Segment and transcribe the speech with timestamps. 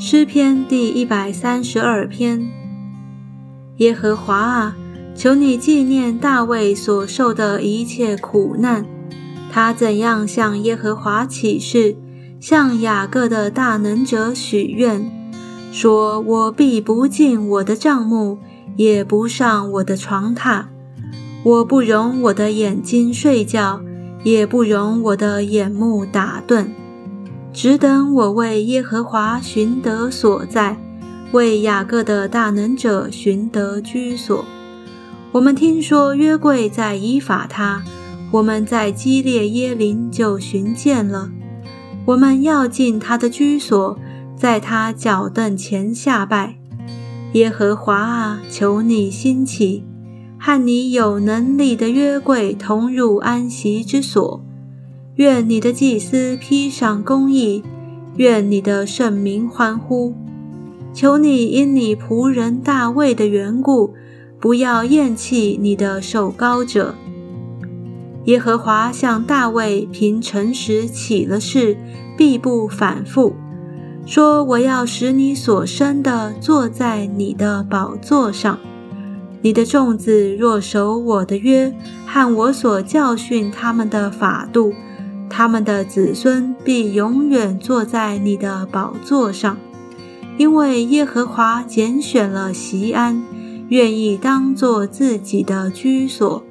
[0.00, 2.48] 诗篇第一百三十二篇。
[3.78, 4.76] 耶和华啊，
[5.16, 8.86] 求你纪念大卫所受的一切苦难，
[9.50, 11.96] 他怎样向耶和华起誓，
[12.38, 15.10] 向雅各的大能者许愿，
[15.72, 18.38] 说：“我必不进我的帐幕，
[18.76, 20.66] 也不上我的床榻，
[21.42, 23.80] 我不容我的眼睛睡觉，
[24.22, 26.66] 也不容我的眼目打盹，
[27.52, 30.76] 只等我为耶和华寻得所在。”
[31.32, 34.46] 为雅各的大能者寻得居所。
[35.30, 37.82] 我们听说约柜在以法他，
[38.30, 41.30] 我们在基列耶林就寻见了。
[42.06, 43.98] 我们要进他的居所，
[44.34, 46.56] 在他脚凳前下拜。
[47.34, 49.84] 耶和华啊，求你兴起，
[50.38, 54.42] 和你有能力的约柜同入安息之所。
[55.18, 57.64] 愿你的祭司披上公义，
[58.18, 60.14] 愿你的圣民欢呼。
[60.94, 63.94] 求你因你仆人大卫的缘故，
[64.38, 66.94] 不要厌弃你的受膏者。
[68.26, 71.76] 耶和华向大卫凭诚实起了誓，
[72.16, 73.34] 必不反复，
[74.06, 78.56] 说：“我要使你所生的坐在你的宝座上。
[79.42, 81.74] 你的众子若守我的约，
[82.06, 84.72] 和我所教训他们的法度，
[85.38, 89.56] 他们的子孙必永远坐在你的宝座上。”
[90.36, 93.22] 因为耶和华拣选了锡安，
[93.68, 96.42] 愿意当作自己的居所，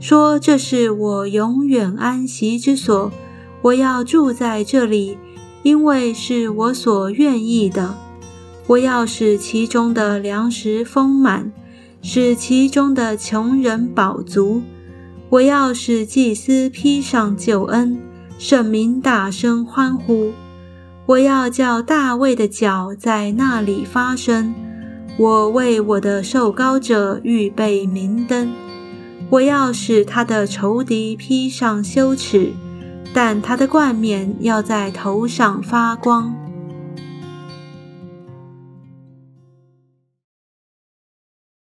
[0.00, 3.12] 说：“这是我永远安息之所，
[3.60, 5.18] 我要住在这里，
[5.62, 7.94] 因为是我所愿意的。
[8.68, 11.52] 我要使其中的粮食丰满，
[12.00, 14.62] 使其中的穷人饱足。
[15.28, 17.98] 我要使祭司披上救恩，
[18.38, 20.32] 圣民大声欢呼。”
[21.06, 24.54] 我要叫大卫的脚在那里发声，
[25.18, 28.50] 我为我的受膏者预备明灯。
[29.30, 32.52] 我要使他的仇敌披上羞耻，
[33.12, 36.34] 但他的冠冕要在头上发光。